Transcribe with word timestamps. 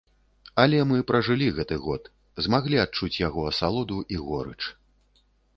Але 0.61 0.79
мы 0.91 0.97
пражылі 1.11 1.49
гэты 1.57 1.77
год, 1.85 2.09
змаглі 2.45 2.81
адчуць 2.87 3.21
яго 3.27 3.47
асалоду 3.53 4.03
і 4.17 4.21
горыч. 4.27 4.59